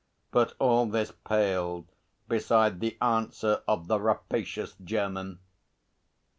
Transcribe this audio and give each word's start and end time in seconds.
But 0.31 0.55
all 0.57 0.87
this 0.87 1.11
paled 1.11 1.87
beside 2.27 2.79
the 2.79 2.97
answer 3.03 3.61
of 3.67 3.87
the 3.87 3.99
rapacious 3.99 4.73
German. 4.83 5.37